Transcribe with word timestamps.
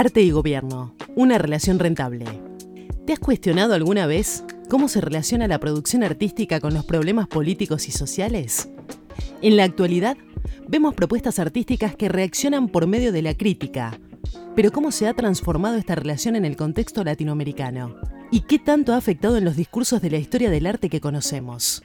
Arte 0.00 0.22
y 0.22 0.30
gobierno, 0.30 0.94
una 1.14 1.36
relación 1.36 1.78
rentable. 1.78 2.24
¿Te 3.04 3.12
has 3.12 3.18
cuestionado 3.18 3.74
alguna 3.74 4.06
vez 4.06 4.44
cómo 4.70 4.88
se 4.88 5.02
relaciona 5.02 5.46
la 5.46 5.60
producción 5.60 6.02
artística 6.02 6.58
con 6.58 6.72
los 6.72 6.86
problemas 6.86 7.28
políticos 7.28 7.86
y 7.86 7.92
sociales? 7.92 8.70
En 9.42 9.58
la 9.58 9.64
actualidad, 9.64 10.16
vemos 10.66 10.94
propuestas 10.94 11.38
artísticas 11.38 11.96
que 11.96 12.08
reaccionan 12.08 12.68
por 12.68 12.86
medio 12.86 13.12
de 13.12 13.20
la 13.20 13.34
crítica. 13.34 14.00
Pero 14.56 14.72
¿cómo 14.72 14.90
se 14.90 15.06
ha 15.06 15.12
transformado 15.12 15.76
esta 15.76 15.96
relación 15.96 16.34
en 16.34 16.46
el 16.46 16.56
contexto 16.56 17.04
latinoamericano? 17.04 17.96
¿Y 18.30 18.40
qué 18.40 18.58
tanto 18.58 18.94
ha 18.94 18.96
afectado 18.96 19.36
en 19.36 19.44
los 19.44 19.56
discursos 19.56 20.00
de 20.00 20.12
la 20.12 20.16
historia 20.16 20.48
del 20.48 20.64
arte 20.64 20.88
que 20.88 21.02
conocemos? 21.02 21.82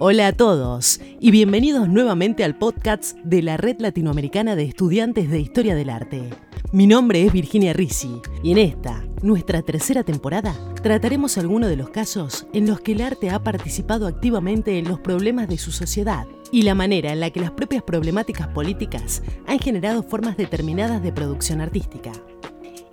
Hola 0.00 0.26
a 0.26 0.32
todos 0.32 1.00
y 1.20 1.30
bienvenidos 1.30 1.88
nuevamente 1.88 2.42
al 2.42 2.58
podcast 2.58 3.16
de 3.18 3.42
la 3.42 3.56
Red 3.56 3.76
Latinoamericana 3.78 4.56
de 4.56 4.64
Estudiantes 4.64 5.30
de 5.30 5.38
Historia 5.38 5.76
del 5.76 5.88
Arte. 5.88 6.30
Mi 6.72 6.88
nombre 6.88 7.24
es 7.24 7.32
Virginia 7.32 7.72
Risi 7.72 8.20
y 8.42 8.50
en 8.50 8.58
esta, 8.58 9.04
nuestra 9.22 9.62
tercera 9.62 10.02
temporada, 10.02 10.52
trataremos 10.82 11.38
algunos 11.38 11.70
de 11.70 11.76
los 11.76 11.90
casos 11.90 12.48
en 12.52 12.66
los 12.66 12.80
que 12.80 12.92
el 12.92 13.02
arte 13.02 13.30
ha 13.30 13.44
participado 13.44 14.08
activamente 14.08 14.78
en 14.78 14.88
los 14.88 14.98
problemas 14.98 15.46
de 15.48 15.58
su 15.58 15.70
sociedad 15.70 16.26
y 16.50 16.62
la 16.62 16.74
manera 16.74 17.12
en 17.12 17.20
la 17.20 17.30
que 17.30 17.40
las 17.40 17.52
propias 17.52 17.84
problemáticas 17.84 18.48
políticas 18.48 19.22
han 19.46 19.60
generado 19.60 20.02
formas 20.02 20.36
determinadas 20.36 21.04
de 21.04 21.12
producción 21.12 21.60
artística. 21.60 22.10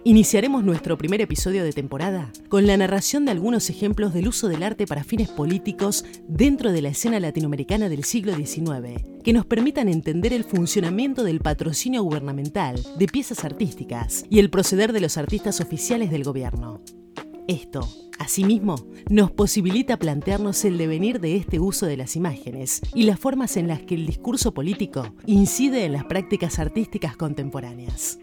Iniciaremos 0.04 0.64
nuestro 0.64 0.98
primer 0.98 1.22
episodio 1.22 1.64
de 1.64 1.74
temporada 1.74 2.32
con 2.50 2.66
la 2.66 2.76
narración 2.76 3.26
de 3.26 3.32
algunos 3.32 3.70
ejemplos 3.70 4.16
del 4.16 4.30
uso 4.30 4.48
del 4.48 4.64
arte 4.64 4.88
para 4.88 5.04
fines 5.04 5.30
políticos 5.30 6.06
dentro 6.28 6.72
de 6.72 6.82
la 6.82 6.90
escena 6.90 7.20
latinoamericana 7.20 7.88
del 7.88 8.04
siglo 8.04 8.36
XIX, 8.36 9.00
que 9.24 9.32
nos 9.32 9.46
permitan 9.46 9.90
entender 9.90 10.34
el 10.34 10.44
funcionamiento 10.44 11.24
del 11.24 11.40
patrocinio 11.40 12.02
gubernamental 12.02 12.82
de 12.98 13.06
piezas 13.06 13.46
artísticas 13.46 14.26
y 14.28 14.40
el 14.40 14.50
proceder 14.50 14.92
de 14.92 15.02
los 15.02 15.18
artistas 15.18 15.62
oficiales 15.62 16.10
del 16.10 16.24
gobierno. 16.24 16.82
Esto, 17.48 17.88
asimismo, 18.18 18.88
nos 19.08 19.30
posibilita 19.30 19.98
plantearnos 19.98 20.66
el 20.66 20.80
devenir 20.80 21.20
de 21.20 21.36
este 21.36 21.60
uso 21.60 21.86
de 21.86 21.98
las 21.98 22.16
imágenes 22.16 22.82
y 22.96 23.04
las 23.04 23.20
formas 23.20 23.56
en 23.56 23.68
las 23.68 23.84
que 23.84 23.94
el 23.94 24.08
discurso 24.08 24.52
político 24.52 25.14
incide 25.28 25.86
en 25.86 25.94
las 25.94 26.06
prácticas 26.06 26.58
artísticas 26.58 27.16
contemporáneas. 27.16 28.18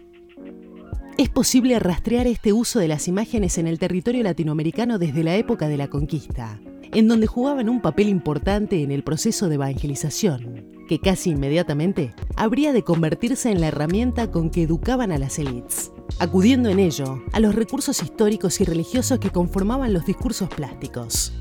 Es 1.19 1.27
posible 1.27 1.77
rastrear 1.79 2.27
este 2.27 2.53
uso 2.53 2.79
de 2.79 2.87
las 2.87 3.09
imágenes 3.09 3.57
en 3.57 3.67
el 3.67 3.77
territorio 3.77 4.23
latinoamericano 4.23 4.97
desde 4.97 5.21
la 5.21 5.35
época 5.35 5.67
de 5.67 5.75
la 5.75 5.89
conquista, 5.89 6.61
en 6.93 7.09
donde 7.09 7.27
jugaban 7.27 7.67
un 7.67 7.81
papel 7.81 8.07
importante 8.07 8.83
en 8.83 8.91
el 8.93 9.03
proceso 9.03 9.49
de 9.49 9.55
evangelización, 9.55 10.65
que 10.87 10.99
casi 10.99 11.31
inmediatamente 11.31 12.13
habría 12.37 12.71
de 12.71 12.83
convertirse 12.83 13.51
en 13.51 13.59
la 13.59 13.67
herramienta 13.67 14.31
con 14.31 14.49
que 14.49 14.63
educaban 14.63 15.11
a 15.11 15.17
las 15.17 15.39
élites, 15.39 15.91
acudiendo 16.19 16.69
en 16.69 16.79
ello 16.79 17.21
a 17.33 17.41
los 17.41 17.53
recursos 17.53 18.01
históricos 18.01 18.61
y 18.61 18.63
religiosos 18.63 19.19
que 19.19 19.29
conformaban 19.29 19.91
los 19.91 20.05
discursos 20.05 20.47
plásticos. 20.47 21.33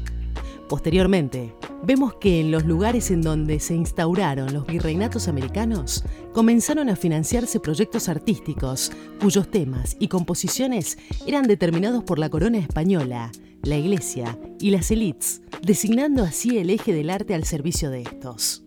Posteriormente, 0.68 1.54
vemos 1.82 2.14
que 2.16 2.40
en 2.40 2.50
los 2.50 2.66
lugares 2.66 3.10
en 3.10 3.22
donde 3.22 3.58
se 3.58 3.74
instauraron 3.74 4.52
los 4.52 4.66
virreinatos 4.66 5.26
americanos, 5.26 6.04
comenzaron 6.34 6.90
a 6.90 6.96
financiarse 6.96 7.58
proyectos 7.58 8.10
artísticos 8.10 8.92
cuyos 9.18 9.50
temas 9.50 9.96
y 9.98 10.08
composiciones 10.08 10.98
eran 11.26 11.46
determinados 11.46 12.04
por 12.04 12.18
la 12.18 12.28
corona 12.28 12.58
española, 12.58 13.32
la 13.62 13.78
iglesia 13.78 14.38
y 14.60 14.70
las 14.70 14.90
élites, 14.90 15.40
designando 15.62 16.22
así 16.22 16.58
el 16.58 16.68
eje 16.68 16.92
del 16.92 17.08
arte 17.08 17.34
al 17.34 17.44
servicio 17.44 17.88
de 17.88 18.02
estos. 18.02 18.62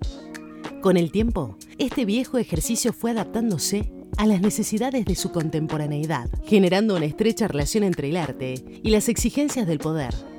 Con 0.81 0.97
el 0.97 1.11
tiempo, 1.11 1.55
este 1.77 2.05
viejo 2.05 2.39
ejercicio 2.39 2.93
fue 2.93 3.11
adaptándose 3.11 3.92
a 4.17 4.26
las 4.26 4.42
necesidades 4.42 5.05
de 5.05 5.15
su 5.15 5.31
contemporaneidad, 5.31 6.31
generando 6.45 6.95
una 6.95 7.05
estrecha 7.05 7.47
relación 7.47 7.83
entre 7.83 8.09
el 8.09 8.17
arte 8.17 8.81
y 8.81 8.89
las 8.89 9.08
exigencias 9.08 9.67
del 9.67 9.77
poder 9.77 10.30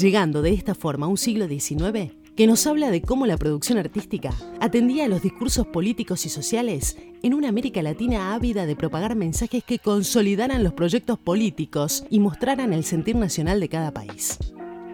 llegando 0.00 0.42
de 0.42 0.52
esta 0.52 0.74
forma 0.74 1.06
a 1.06 1.08
un 1.08 1.16
siglo 1.16 1.48
XIX 1.48 2.12
que 2.36 2.46
nos 2.46 2.66
habla 2.66 2.90
de 2.90 3.00
cómo 3.00 3.24
la 3.24 3.38
producción 3.38 3.78
artística 3.78 4.30
atendía 4.60 5.06
a 5.06 5.08
los 5.08 5.22
discursos 5.22 5.66
políticos 5.66 6.26
y 6.26 6.28
sociales 6.28 6.98
en 7.22 7.32
una 7.32 7.48
América 7.48 7.82
Latina 7.82 8.34
ávida 8.34 8.66
de 8.66 8.76
propagar 8.76 9.16
mensajes 9.16 9.64
que 9.64 9.78
consolidaran 9.78 10.62
los 10.62 10.74
proyectos 10.74 11.18
políticos 11.18 12.04
y 12.10 12.20
mostraran 12.20 12.74
el 12.74 12.84
sentir 12.84 13.16
nacional 13.16 13.58
de 13.58 13.70
cada 13.70 13.90
país. 13.90 14.38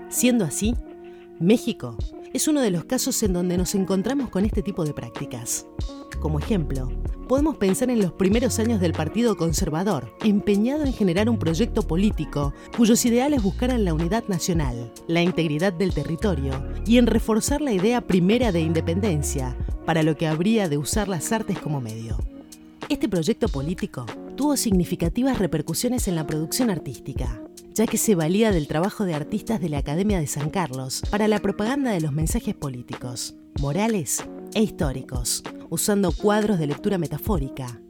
Siendo 0.09 0.45
así, 0.45 0.75
México 1.41 1.97
es 2.33 2.49
uno 2.49 2.61
de 2.61 2.71
los 2.71 2.85
casos 2.85 3.23
en 3.23 3.33
donde 3.33 3.59
nos 3.59 3.75
encontramos 3.75 4.31
con 4.31 4.45
este 4.45 4.63
tipo 4.63 4.85
de 4.85 4.95
prácticas. 4.95 5.67
Como 6.21 6.39
ejemplo, 6.39 6.91
podemos 7.29 7.57
pensar 7.57 7.91
en 7.91 8.01
los 8.01 8.13
primeros 8.13 8.59
años 8.59 8.81
del 8.81 8.93
Partido 8.93 9.37
Conservador, 9.37 10.15
empeñado 10.25 10.85
en 10.85 10.93
generar 10.93 11.29
un 11.29 11.39
proyecto 11.39 11.83
político 11.83 12.55
cuyos 12.77 13.05
ideales 13.05 13.43
buscaran 13.43 13.85
la 13.85 13.93
unidad 13.93 14.25
nacional, 14.29 14.93
la 15.09 15.23
integridad 15.23 15.73
del 15.73 15.93
territorio 15.93 16.53
y 16.87 16.99
en 16.99 17.07
reforzar 17.07 17.61
la 17.61 17.73
idea 17.73 18.01
primera 18.01 18.53
de 18.53 18.61
independencia, 18.61 19.57
para 19.85 20.03
lo 20.03 20.17
que 20.17 20.27
habría 20.27 20.69
de 20.69 20.79
usar 20.79 21.09
las 21.09 21.33
artes 21.33 21.59
como 21.59 21.81
medio. 21.81 22.17
Este 22.89 23.09
proyecto 23.09 23.49
político 23.49 24.07
tuvo 24.37 24.57
significativas 24.57 25.39
repercusiones 25.39 26.09
en 26.09 26.17
la 26.17 26.27
producción 26.27 26.71
artística, 26.71 27.43
ya 27.75 27.87
que 27.87 27.99
se 27.99 28.15
valía 28.15 28.53
del 28.53 28.69
trabajo 28.69 29.05
de 29.05 29.15
artistas 29.15 29.61
de 29.61 29.69
la 29.69 29.79
Academia 29.79 30.19
de 30.19 30.27
San 30.27 30.51
Carlos 30.51 31.03
para 31.11 31.29
la 31.29 31.39
propaganda 31.39 31.93
de 31.93 32.01
los 32.01 32.13
mensajes 32.13 32.55
políticos, 32.55 33.35
morales 33.61 34.25
e 34.55 34.63
históricos, 34.63 35.43
usando 35.71 36.13
cuadros 36.13 36.59
de 36.59 36.67
lectura 36.67 36.99
metafórica. 36.99 37.81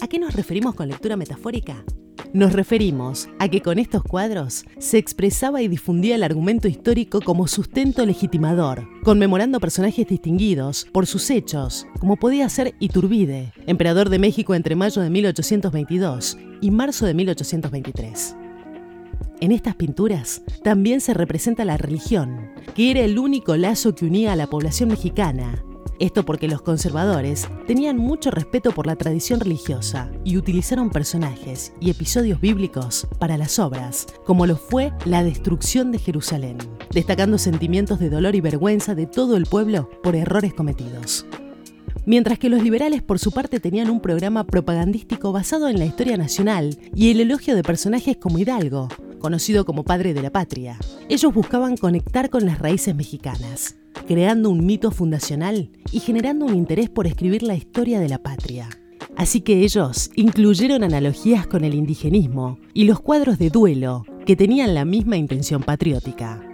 ¿A 0.00 0.08
qué 0.08 0.18
nos 0.18 0.34
referimos 0.34 0.74
con 0.74 0.88
lectura 0.88 1.16
metafórica? 1.16 1.84
Nos 2.32 2.52
referimos 2.52 3.28
a 3.40 3.48
que 3.48 3.60
con 3.60 3.80
estos 3.80 4.04
cuadros 4.04 4.64
se 4.78 4.98
expresaba 4.98 5.62
y 5.62 5.68
difundía 5.68 6.14
el 6.14 6.22
argumento 6.22 6.68
histórico 6.68 7.20
como 7.20 7.48
sustento 7.48 8.06
legitimador, 8.06 8.86
conmemorando 9.02 9.58
personajes 9.58 10.06
distinguidos 10.06 10.86
por 10.92 11.06
sus 11.06 11.28
hechos, 11.30 11.86
como 11.98 12.16
podía 12.16 12.48
ser 12.48 12.74
Iturbide, 12.78 13.52
emperador 13.66 14.10
de 14.10 14.20
México 14.20 14.54
entre 14.54 14.76
mayo 14.76 15.02
de 15.02 15.10
1822 15.10 16.38
y 16.60 16.70
marzo 16.70 17.04
de 17.04 17.14
1823. 17.14 18.36
En 19.40 19.52
estas 19.52 19.74
pinturas 19.74 20.42
también 20.62 21.00
se 21.00 21.14
representa 21.14 21.64
la 21.64 21.78
religión, 21.78 22.50
que 22.74 22.90
era 22.90 23.00
el 23.00 23.18
único 23.18 23.56
lazo 23.56 23.94
que 23.94 24.04
unía 24.04 24.34
a 24.34 24.36
la 24.36 24.48
población 24.48 24.90
mexicana. 24.90 25.64
Esto 25.98 26.26
porque 26.26 26.46
los 26.46 26.60
conservadores 26.60 27.48
tenían 27.66 27.96
mucho 27.96 28.30
respeto 28.30 28.72
por 28.72 28.86
la 28.86 28.96
tradición 28.96 29.40
religiosa 29.40 30.10
y 30.24 30.36
utilizaron 30.36 30.90
personajes 30.90 31.72
y 31.80 31.88
episodios 31.88 32.38
bíblicos 32.38 33.06
para 33.18 33.38
las 33.38 33.58
obras, 33.58 34.06
como 34.26 34.46
lo 34.46 34.56
fue 34.56 34.92
la 35.06 35.24
destrucción 35.24 35.90
de 35.90 35.98
Jerusalén, 35.98 36.58
destacando 36.90 37.38
sentimientos 37.38 37.98
de 37.98 38.10
dolor 38.10 38.34
y 38.34 38.42
vergüenza 38.42 38.94
de 38.94 39.06
todo 39.06 39.38
el 39.38 39.46
pueblo 39.46 39.88
por 40.02 40.16
errores 40.16 40.52
cometidos 40.52 41.24
mientras 42.06 42.38
que 42.38 42.48
los 42.48 42.62
liberales 42.62 43.02
por 43.02 43.18
su 43.18 43.30
parte 43.30 43.60
tenían 43.60 43.90
un 43.90 44.00
programa 44.00 44.44
propagandístico 44.44 45.32
basado 45.32 45.68
en 45.68 45.78
la 45.78 45.84
historia 45.84 46.16
nacional 46.16 46.76
y 46.94 47.10
el 47.10 47.20
elogio 47.20 47.54
de 47.54 47.62
personajes 47.62 48.16
como 48.16 48.38
Hidalgo, 48.38 48.88
conocido 49.20 49.64
como 49.64 49.84
padre 49.84 50.12
de 50.14 50.22
la 50.22 50.30
patria. 50.30 50.76
Ellos 51.08 51.32
buscaban 51.32 51.76
conectar 51.76 52.30
con 52.30 52.44
las 52.44 52.58
raíces 52.58 52.96
mexicanas, 52.96 53.76
creando 54.08 54.50
un 54.50 54.66
mito 54.66 54.90
fundacional 54.90 55.70
y 55.92 56.00
generando 56.00 56.46
un 56.46 56.56
interés 56.56 56.90
por 56.90 57.06
escribir 57.06 57.44
la 57.44 57.54
historia 57.54 58.00
de 58.00 58.08
la 58.08 58.18
patria. 58.18 58.68
Así 59.16 59.42
que 59.42 59.60
ellos 59.60 60.10
incluyeron 60.16 60.82
analogías 60.82 61.46
con 61.46 61.64
el 61.64 61.74
indigenismo 61.74 62.58
y 62.74 62.84
los 62.84 63.00
cuadros 63.00 63.38
de 63.38 63.50
duelo 63.50 64.04
que 64.26 64.34
tenían 64.34 64.74
la 64.74 64.84
misma 64.84 65.16
intención 65.16 65.62
patriótica. 65.62 66.49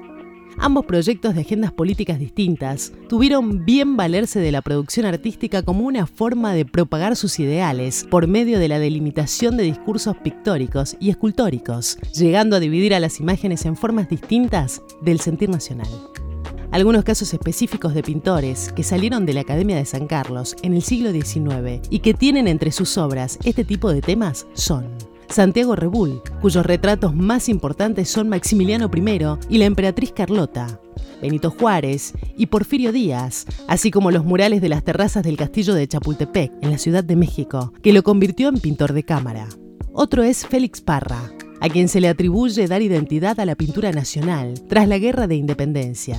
Ambos 0.59 0.87
proyectos 0.87 1.35
de 1.35 1.43
agendas 1.43 1.73
políticas 1.73 2.19
distintas 2.19 2.93
tuvieron 3.09 3.65
bien 3.65 3.97
valerse 3.97 4.41
de 4.41 4.53
la 4.53 4.63
producción 4.63 5.05
artística 5.05 5.63
como 5.63 5.85
una 5.85 6.07
forma 6.07 6.55
de 6.55 6.65
propagar 6.65 7.15
sus 7.15 7.39
ideales 7.39 8.07
por 8.11 8.27
medio 8.27 8.59
de 8.59 8.69
la 8.69 8.79
delimitación 8.79 9.57
de 9.57 9.65
discursos 9.65 10.17
pictóricos 10.17 10.97
y 10.99 11.11
escultóricos, 11.11 11.99
llegando 12.15 12.57
a 12.57 12.61
dividir 12.61 12.95
a 12.95 13.01
las 13.01 13.21
imágenes 13.21 13.67
en 13.67 13.77
formas 13.77 14.09
distintas 14.09 14.83
del 15.03 15.21
sentir 15.21 15.51
nacional. 15.51 15.89
Algunos 16.73 17.05
casos 17.05 17.33
específicos 17.33 17.95
de 17.95 18.03
pintores 18.03 18.73
que 18.73 18.83
salieron 18.83 19.25
de 19.25 19.35
la 19.35 19.43
Academia 19.43 19.77
de 19.77 19.85
San 19.85 20.07
Carlos 20.07 20.57
en 20.63 20.75
el 20.75 20.83
siglo 20.83 21.13
XIX 21.13 21.87
y 21.91 22.01
que 22.01 22.15
tienen 22.15 22.49
entre 22.49 22.73
sus 22.73 22.99
obras 22.99 23.39
este 23.45 23.65
tipo 23.65 23.93
de 23.93 24.01
temas 24.01 24.47
son 24.55 24.87
Santiago 25.29 25.77
Rebull, 25.77 26.23
cuyos 26.41 26.65
retratos 26.65 27.15
más 27.15 27.49
importantes 27.49 28.09
son 28.09 28.29
Maximiliano 28.29 28.91
I 28.95 29.55
y 29.55 29.59
la 29.59 29.65
emperatriz 29.65 30.13
Carlota, 30.13 30.81
Benito 31.21 31.51
Juárez 31.51 32.15
y 32.37 32.47
Porfirio 32.47 32.93
Díaz, 32.93 33.47
así 33.69 33.91
como 33.91 34.11
los 34.11 34.25
murales 34.25 34.61
de 34.61 34.69
las 34.69 34.85
terrazas 34.85 35.25
del 35.25 35.37
castillo 35.37 35.75
de 35.75 35.89
Chapultepec, 35.89 36.53
en 36.63 36.71
la 36.71 36.79
Ciudad 36.79 37.05
de 37.05 37.17
México, 37.17 37.73
que 37.83 37.93
lo 37.93 38.03
convirtió 38.03 38.49
en 38.49 38.59
pintor 38.59 38.93
de 38.93 39.03
cámara. 39.03 39.49
Otro 39.93 40.23
es 40.23 40.47
Félix 40.47 40.81
Parra, 40.81 41.33
a 41.61 41.69
quien 41.69 41.89
se 41.89 42.01
le 42.01 42.09
atribuye 42.09 42.69
dar 42.69 42.83
identidad 42.83 43.41
a 43.41 43.47
la 43.47 43.55
pintura 43.55 43.93
nacional 43.93 44.55
tras 44.69 44.89
la 44.89 44.99
Guerra 44.99 45.27
de 45.27 45.37
Independencia. 45.37 46.19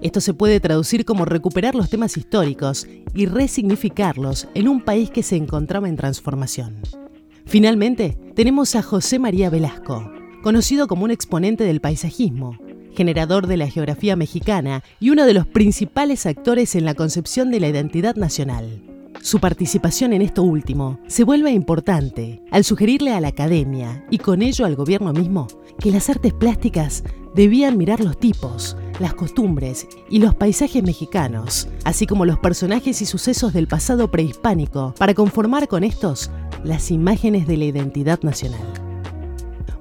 Esto 0.00 0.20
se 0.20 0.34
puede 0.34 0.58
traducir 0.58 1.04
como 1.04 1.24
recuperar 1.24 1.74
los 1.74 1.88
temas 1.88 2.16
históricos 2.16 2.88
y 3.14 3.26
resignificarlos 3.26 4.48
en 4.54 4.66
un 4.66 4.80
país 4.80 5.10
que 5.10 5.22
se 5.22 5.36
encontraba 5.36 5.88
en 5.88 5.96
transformación. 5.96 7.01
Finalmente, 7.46 8.18
tenemos 8.34 8.74
a 8.74 8.82
José 8.82 9.18
María 9.18 9.50
Velasco, 9.50 10.10
conocido 10.42 10.86
como 10.86 11.04
un 11.04 11.10
exponente 11.10 11.64
del 11.64 11.80
paisajismo, 11.80 12.56
generador 12.94 13.46
de 13.46 13.56
la 13.56 13.68
geografía 13.68 14.16
mexicana 14.16 14.82
y 15.00 15.10
uno 15.10 15.26
de 15.26 15.34
los 15.34 15.46
principales 15.46 16.26
actores 16.26 16.74
en 16.74 16.84
la 16.84 16.94
concepción 16.94 17.50
de 17.50 17.60
la 17.60 17.68
identidad 17.68 18.16
nacional. 18.16 18.91
Su 19.22 19.38
participación 19.38 20.12
en 20.14 20.20
esto 20.20 20.42
último 20.42 20.98
se 21.06 21.22
vuelve 21.22 21.52
importante 21.52 22.42
al 22.50 22.64
sugerirle 22.64 23.12
a 23.12 23.20
la 23.20 23.28
academia 23.28 24.04
y 24.10 24.18
con 24.18 24.42
ello 24.42 24.64
al 24.64 24.74
gobierno 24.74 25.12
mismo 25.12 25.46
que 25.78 25.92
las 25.92 26.10
artes 26.10 26.32
plásticas 26.32 27.04
debían 27.32 27.78
mirar 27.78 28.00
los 28.02 28.18
tipos, 28.18 28.76
las 28.98 29.14
costumbres 29.14 29.86
y 30.10 30.18
los 30.18 30.34
paisajes 30.34 30.82
mexicanos, 30.82 31.68
así 31.84 32.04
como 32.04 32.24
los 32.24 32.40
personajes 32.40 33.00
y 33.00 33.06
sucesos 33.06 33.52
del 33.52 33.68
pasado 33.68 34.10
prehispánico, 34.10 34.92
para 34.98 35.14
conformar 35.14 35.68
con 35.68 35.84
estos 35.84 36.32
las 36.64 36.90
imágenes 36.90 37.46
de 37.46 37.58
la 37.58 37.66
identidad 37.66 38.20
nacional. 38.22 38.66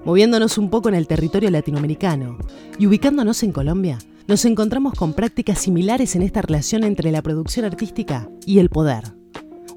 Moviéndonos 0.05 0.59
un 0.59 0.69
poco 0.69 0.87
en 0.87 0.95
el 0.95 1.07
territorio 1.07 1.49
latinoamericano 1.49 2.37
y 2.77 2.85
ubicándonos 2.85 3.41
en 3.41 3.53
Colombia, 3.53 3.97
nos 4.27 4.45
encontramos 4.45 4.93
con 4.93 5.13
prácticas 5.13 5.57
similares 5.57 6.15
en 6.15 6.21
esta 6.21 6.43
relación 6.43 6.83
entre 6.83 7.11
la 7.11 7.23
producción 7.23 7.65
artística 7.65 8.29
y 8.45 8.59
el 8.59 8.69
poder. 8.69 9.20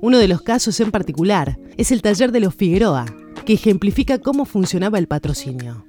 Uno 0.05 0.19
de 0.19 0.29
los 0.29 0.43
casos 0.43 0.81
en 0.81 0.91
particular 0.91 1.59
es 1.79 1.91
el 1.91 2.03
taller 2.03 2.31
de 2.31 2.41
los 2.41 2.55
Figueroa, 2.55 3.07
que 3.47 3.55
ejemplifica 3.55 4.19
cómo 4.19 4.45
funcionaba 4.45 4.99
el 4.99 5.09
patrocinio. 5.09 5.87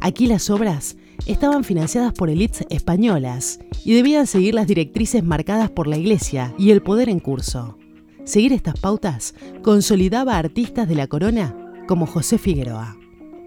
Aquí 0.00 0.26
las 0.26 0.48
obras 0.48 0.96
estaban 1.26 1.62
financiadas 1.62 2.14
por 2.14 2.30
élites 2.30 2.64
españolas 2.70 3.60
y 3.84 3.92
debían 3.92 4.26
seguir 4.26 4.54
las 4.54 4.66
directrices 4.66 5.22
marcadas 5.22 5.68
por 5.68 5.88
la 5.88 5.98
Iglesia 5.98 6.54
y 6.56 6.70
el 6.70 6.80
poder 6.80 7.10
en 7.10 7.20
curso. 7.20 7.76
Seguir 8.24 8.54
estas 8.54 8.80
pautas 8.80 9.34
consolidaba 9.62 10.36
a 10.36 10.38
artistas 10.38 10.88
de 10.88 10.94
la 10.94 11.06
corona 11.06 11.54
como 11.86 12.06
José 12.06 12.38
Figueroa. 12.38 12.96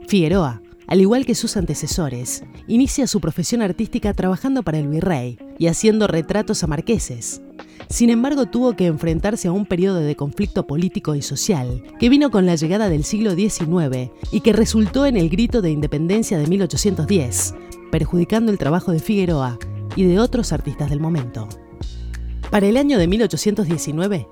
Figueroa, 0.07 0.61
al 0.85 1.01
igual 1.01 1.25
que 1.25 1.33
sus 1.33 1.57
antecesores, 1.57 2.43
inicia 2.67 3.07
su 3.07 3.19
profesión 3.19 3.63
artística 3.63 4.13
trabajando 4.13 4.61
para 4.61 4.77
el 4.77 4.89
virrey 4.89 5.39
y 5.57 5.65
haciendo 5.65 6.05
retratos 6.05 6.63
a 6.63 6.67
marqueses. 6.67 7.41
Sin 7.89 8.09
embargo, 8.09 8.47
tuvo 8.47 8.75
que 8.75 8.87
enfrentarse 8.87 9.47
a 9.47 9.51
un 9.51 9.65
periodo 9.65 9.99
de 9.99 10.15
conflicto 10.15 10.67
político 10.67 11.15
y 11.15 11.21
social 11.21 11.83
que 11.99 12.09
vino 12.09 12.31
con 12.31 12.45
la 12.45 12.55
llegada 12.55 12.89
del 12.89 13.03
siglo 13.03 13.33
XIX 13.33 14.11
y 14.31 14.41
que 14.41 14.53
resultó 14.53 15.05
en 15.05 15.15
el 15.15 15.29
grito 15.29 15.61
de 15.61 15.71
independencia 15.71 16.37
de 16.37 16.47
1810, 16.47 17.55
perjudicando 17.91 18.51
el 18.51 18.57
trabajo 18.57 18.91
de 18.91 18.99
Figueroa 18.99 19.57
y 19.95 20.03
de 20.03 20.19
otros 20.19 20.51
artistas 20.51 20.89
del 20.89 20.99
momento. 20.99 21.47
Para 22.51 22.67
el 22.67 22.77
año 22.77 22.97
de 22.97 23.07
1819, 23.07 24.27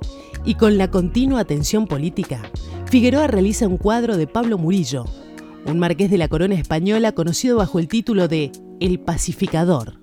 y 0.45 0.55
con 0.55 0.77
la 0.77 0.91
continua 0.91 1.39
atención 1.39 1.87
política, 1.87 2.41
Figueroa 2.85 3.27
realiza 3.27 3.67
un 3.67 3.77
cuadro 3.77 4.15
de 4.15 4.27
Pablo 4.27 4.57
Murillo, 4.57 5.05
un 5.65 5.79
marqués 5.79 6.11
de 6.11 6.17
la 6.17 6.27
corona 6.27 6.55
española 6.55 7.13
conocido 7.13 7.57
bajo 7.57 7.79
el 7.79 7.87
título 7.87 8.27
de 8.27 8.51
El 8.79 8.99
Pacificador. 8.99 9.99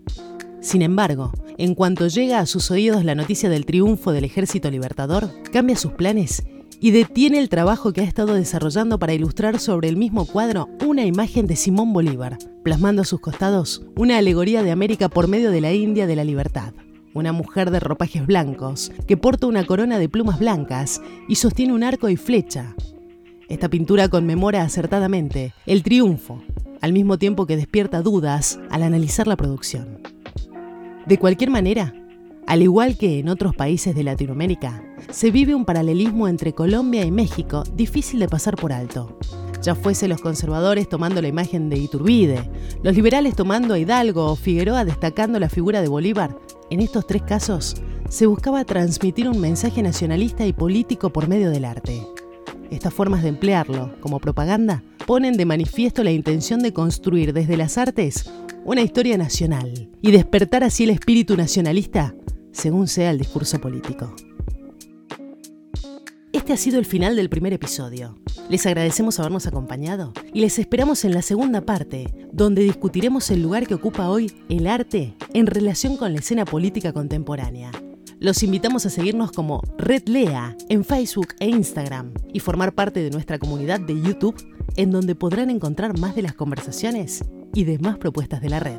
Sin 0.63 0.81
embargo, 0.81 1.33
en 1.59 1.75
cuanto 1.75 2.07
llega 2.07 2.39
a 2.39 2.47
sus 2.47 2.71
oídos 2.71 3.05
la 3.05 3.17
noticia 3.17 3.51
del 3.51 3.67
triunfo 3.67 4.13
del 4.13 4.25
ejército 4.25 4.71
libertador, 4.71 5.29
cambia 5.53 5.77
sus 5.77 5.93
planes 5.93 6.45
y 6.81 6.93
detiene 6.93 7.39
el 7.41 7.49
trabajo 7.49 7.93
que 7.93 8.01
ha 8.01 8.05
estado 8.05 8.35
desarrollando 8.35 8.99
para 8.99 9.13
ilustrar 9.13 9.59
sobre 9.59 9.89
el 9.89 9.97
mismo 9.97 10.25
cuadro 10.25 10.69
una 10.87 11.05
imagen 11.05 11.47
de 11.47 11.57
Simón 11.57 11.93
Bolívar, 11.93 12.39
plasmando 12.63 13.03
a 13.03 13.05
sus 13.05 13.21
costados 13.21 13.83
una 13.97 14.19
alegoría 14.19 14.63
de 14.63 14.71
América 14.71 15.09
por 15.09 15.29
medio 15.29 15.51
de 15.51 15.61
la 15.61 15.73
India 15.73 16.07
de 16.07 16.17
la 16.17 16.25
libertad. 16.25 16.73
Una 17.13 17.33
mujer 17.33 17.71
de 17.73 17.81
ropajes 17.81 18.25
blancos, 18.25 18.93
que 19.07 19.17
porta 19.17 19.49
una 19.49 19.67
corona 19.67 19.99
de 19.99 20.09
plumas 20.09 20.39
blancas 20.39 21.03
y 21.29 21.35
sostiene 21.35 21.75
un 21.75 21.83
arco 21.83 22.09
y 22.09 22.17
flecha, 22.17 22.75
esta 23.53 23.69
pintura 23.69 24.09
conmemora 24.09 24.63
acertadamente 24.63 25.53
el 25.67 25.83
triunfo, 25.83 26.43
al 26.81 26.95
mismo 26.95 27.19
tiempo 27.19 27.45
que 27.45 27.57
despierta 27.57 28.01
dudas 28.01 28.59
al 28.71 28.83
analizar 28.83 29.27
la 29.27 29.37
producción. 29.37 29.99
De 31.07 31.19
cualquier 31.19 31.51
manera, 31.51 31.95
al 32.47 32.63
igual 32.63 32.97
que 32.97 33.19
en 33.19 33.29
otros 33.29 33.57
países 33.57 33.95
de 33.95 34.05
Latinoamérica, 34.05 34.85
se 35.11 35.33
vive 35.33 35.55
un 35.55 35.65
paralelismo 35.65 36.29
entre 36.29 36.53
Colombia 36.53 37.05
y 37.05 37.11
México 37.11 37.65
difícil 37.75 38.21
de 38.21 38.29
pasar 38.29 38.57
por 38.57 38.73
alto. 38.73 39.19
Ya 39.63 39.75
fuese 39.75 40.07
los 40.07 40.21
conservadores 40.21 40.89
tomando 40.89 41.21
la 41.21 41.29
imagen 41.29 41.69
de 41.71 41.79
Iturbide, 41.79 42.49
los 42.83 42.95
liberales 42.95 43.35
tomando 43.35 43.75
a 43.75 43.79
Hidalgo 43.79 44.27
o 44.27 44.37
Figueroa 44.37 44.85
destacando 44.85 45.41
la 45.41 45.49
figura 45.49 45.83
de 45.83 45.89
Bolívar, 45.89 46.37
en 46.71 46.81
estos 46.81 47.07
tres 47.07 47.23
casos 47.23 47.77
se 48.09 48.27
buscaba 48.27 48.65
transmitir 48.65 49.29
un 49.29 49.41
mensaje 49.41 49.83
nacionalista 49.83 50.47
y 50.47 50.53
político 50.53 51.11
por 51.11 51.29
medio 51.29 51.51
del 51.51 51.65
arte. 51.65 52.07
Estas 52.71 52.95
formas 52.95 53.23
de 53.23 53.29
emplearlo 53.29 53.93
como 54.01 54.21
propaganda 54.21 54.83
ponen 55.07 55.37
de 55.37 55.47
manifiesto 55.47 56.05
la 56.05 56.13
intención 56.13 56.61
de 56.61 56.73
construir 56.73 57.33
desde 57.33 57.57
las 57.57 57.77
artes 57.77 58.31
una 58.65 58.83
historia 58.83 59.19
nacional 59.19 59.91
y 60.01 60.11
despertar 60.13 60.63
así 60.63 60.85
el 60.85 60.91
espíritu 60.91 61.37
nacionalista 61.37 62.15
según 62.53 62.87
sea 62.87 63.11
el 63.11 63.19
discurso 63.19 63.61
político. 63.61 64.15
Este 66.33 66.53
ha 66.53 66.57
sido 66.57 66.79
el 66.79 66.87
final 66.87 67.17
del 67.17 67.29
primer 67.29 67.53
episodio. 67.53 68.17
Les 68.49 68.65
agradecemos 68.67 69.19
habernos 69.19 69.47
acompañado 69.47 70.13
y 70.33 70.41
les 70.41 70.59
esperamos 70.59 71.05
en 71.05 71.13
la 71.13 71.23
segunda 71.23 71.63
parte, 71.63 72.13
donde 72.33 72.63
discutiremos 72.63 73.31
el 73.31 73.43
lugar 73.43 73.67
que 73.67 73.75
ocupa 73.75 74.09
hoy 74.09 74.33
el 74.49 74.67
arte 74.67 75.15
en 75.35 75.47
relación 75.47 75.97
con 75.97 76.13
la 76.13 76.21
escena 76.21 76.45
política 76.45 76.93
contemporánea. 76.93 77.71
Los 78.19 78.43
invitamos 78.43 78.87
a 78.87 78.91
seguirnos 78.91 79.33
como 79.33 79.63
Red 79.79 80.05
Lea 80.07 80.57
en 80.69 80.85
Facebook 80.85 81.35
e 81.41 81.49
Instagram 81.49 82.13
y 82.33 82.39
formar 82.39 82.75
parte 82.75 83.03
de 83.03 83.11
nuestra 83.11 83.39
comunidad 83.39 83.81
de 83.81 84.01
YouTube, 84.01 84.37
en 84.77 84.91
donde 84.91 85.15
podrán 85.15 85.51
encontrar 85.51 85.99
más 85.99 86.15
de 86.15 86.23
las 86.23 86.35
conversaciones 86.35 87.25
y 87.55 87.65
demás 87.65 87.99
propuestas 87.99 88.41
de 88.41 88.49
la 88.49 88.61
red. 88.61 88.79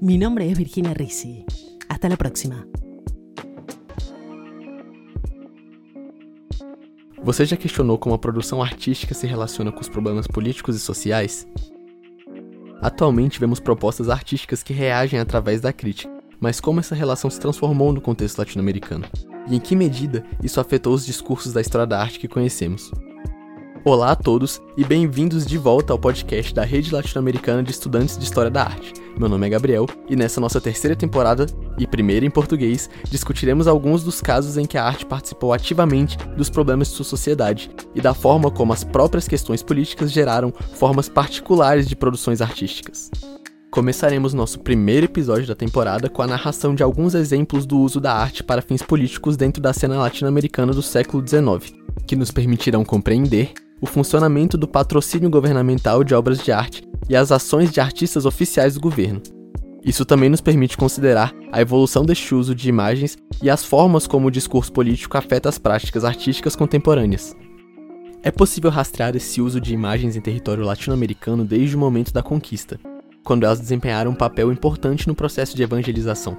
Mi 0.00 0.18
nombre 0.18 0.50
es 0.50 0.56
Virginia 0.56 0.94
Risi. 0.94 1.44
Hasta 1.88 2.08
la 2.08 2.16
próxima. 2.16 2.66
Você 7.22 7.44
já 7.44 7.56
questionou 7.56 7.98
como 7.98 8.14
a 8.14 8.18
produção 8.18 8.62
artística 8.62 9.14
se 9.14 9.26
relaciona 9.26 9.70
com 9.70 9.80
os 9.80 9.88
problemas 9.88 10.26
políticos 10.26 10.74
e 10.74 10.80
sociais? 10.80 11.46
Atualmente 12.80 13.38
vemos 13.38 13.60
propostas 13.60 14.08
artísticas 14.08 14.62
que 14.62 14.72
reagem 14.72 15.20
através 15.20 15.60
da 15.60 15.72
crítica 15.72 16.20
mas 16.40 16.58
como 16.58 16.80
essa 16.80 16.94
relação 16.94 17.30
se 17.30 17.38
transformou 17.38 17.92
no 17.92 18.00
contexto 18.00 18.38
latino-americano, 18.38 19.04
e 19.46 19.54
em 19.54 19.60
que 19.60 19.76
medida 19.76 20.24
isso 20.42 20.58
afetou 20.58 20.94
os 20.94 21.04
discursos 21.04 21.52
da 21.52 21.60
história 21.60 21.86
da 21.86 22.00
arte 22.00 22.18
que 22.18 22.26
conhecemos. 22.26 22.90
Olá 23.82 24.10
a 24.10 24.14
todos 24.14 24.60
e 24.76 24.84
bem-vindos 24.84 25.46
de 25.46 25.56
volta 25.56 25.94
ao 25.94 25.98
podcast 25.98 26.52
da 26.52 26.62
Rede 26.64 26.92
Latino-Americana 26.92 27.62
de 27.62 27.70
Estudantes 27.70 28.18
de 28.18 28.24
História 28.24 28.50
da 28.50 28.64
Arte. 28.64 28.92
Meu 29.18 29.26
nome 29.26 29.46
é 29.46 29.50
Gabriel 29.50 29.86
e 30.06 30.14
nessa 30.14 30.38
nossa 30.38 30.60
terceira 30.60 30.94
temporada, 30.94 31.46
e 31.78 31.86
primeira 31.86 32.26
em 32.26 32.30
português, 32.30 32.90
discutiremos 33.10 33.66
alguns 33.66 34.04
dos 34.04 34.20
casos 34.20 34.58
em 34.58 34.66
que 34.66 34.76
a 34.76 34.84
arte 34.84 35.06
participou 35.06 35.54
ativamente 35.54 36.18
dos 36.36 36.50
problemas 36.50 36.88
de 36.88 36.94
sua 36.94 37.06
sociedade 37.06 37.70
e 37.94 38.02
da 38.02 38.12
forma 38.12 38.50
como 38.50 38.74
as 38.74 38.84
próprias 38.84 39.26
questões 39.26 39.62
políticas 39.62 40.12
geraram 40.12 40.52
formas 40.74 41.08
particulares 41.08 41.88
de 41.88 41.96
produções 41.96 42.42
artísticas. 42.42 43.10
Começaremos 43.70 44.34
nosso 44.34 44.60
primeiro 44.60 45.06
episódio 45.06 45.46
da 45.46 45.54
temporada 45.54 46.10
com 46.10 46.20
a 46.20 46.26
narração 46.26 46.74
de 46.74 46.82
alguns 46.82 47.14
exemplos 47.14 47.64
do 47.64 47.78
uso 47.78 47.98
da 47.98 48.12
arte 48.12 48.44
para 48.44 48.60
fins 48.60 48.82
políticos 48.82 49.38
dentro 49.38 49.62
da 49.62 49.72
cena 49.72 49.96
latino-americana 49.96 50.74
do 50.74 50.82
século 50.82 51.26
XIX, 51.26 51.72
que 52.06 52.14
nos 52.14 52.30
permitirão 52.30 52.84
compreender 52.84 53.54
o 53.80 53.86
funcionamento 53.86 54.58
do 54.58 54.68
patrocínio 54.68 55.30
governamental 55.30 56.04
de 56.04 56.14
obras 56.14 56.38
de 56.38 56.52
arte 56.52 56.82
e 57.08 57.16
as 57.16 57.32
ações 57.32 57.72
de 57.72 57.80
artistas 57.80 58.26
oficiais 58.26 58.74
do 58.74 58.80
governo. 58.80 59.20
Isso 59.84 60.04
também 60.04 60.28
nos 60.28 60.40
permite 60.40 60.76
considerar 60.76 61.34
a 61.50 61.60
evolução 61.60 62.04
deste 62.04 62.34
uso 62.34 62.54
de 62.54 62.68
imagens 62.68 63.16
e 63.42 63.48
as 63.48 63.64
formas 63.64 64.06
como 64.06 64.28
o 64.28 64.30
discurso 64.30 64.70
político 64.70 65.16
afeta 65.16 65.48
as 65.48 65.58
práticas 65.58 66.04
artísticas 66.04 66.54
contemporâneas. 66.54 67.34
É 68.22 68.30
possível 68.30 68.70
rastrear 68.70 69.16
esse 69.16 69.40
uso 69.40 69.58
de 69.58 69.72
imagens 69.72 70.14
em 70.14 70.20
território 70.20 70.64
latino-americano 70.64 71.42
desde 71.42 71.74
o 71.74 71.78
momento 71.78 72.12
da 72.12 72.22
conquista, 72.22 72.78
quando 73.24 73.44
elas 73.44 73.58
desempenharam 73.58 74.10
um 74.10 74.14
papel 74.14 74.52
importante 74.52 75.08
no 75.08 75.14
processo 75.14 75.56
de 75.56 75.62
evangelização, 75.62 76.36